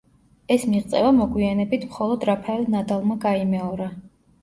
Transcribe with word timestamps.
ეს 0.55 0.63
მიღწევა 0.71 1.11
მოგვიანებით 1.19 1.87
მხოლოდ 1.91 2.27
რაფაელ 2.33 2.67
ნადალმა 2.79 3.23
გაიმეორა. 3.31 3.97